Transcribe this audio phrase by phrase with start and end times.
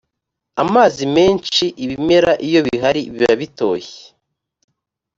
[0.63, 4.01] amazi menshi ibimera iyo bihari biba bitoshye.